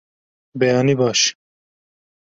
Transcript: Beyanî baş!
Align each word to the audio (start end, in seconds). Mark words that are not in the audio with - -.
Beyanî 0.59 0.93
baş! 0.99 1.19